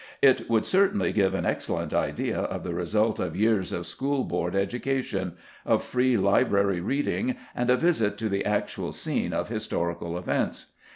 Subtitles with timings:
[0.23, 4.55] It would certainly give an excellent idea of the result of years of School Board
[4.55, 10.71] education, of free library reading, and a visit to the actual scene of historic events.